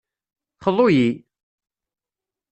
[0.65, 1.09] Xḍu-yi!